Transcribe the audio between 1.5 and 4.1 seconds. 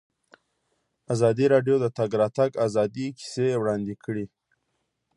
راډیو د د تګ راتګ ازادي کیسې وړاندې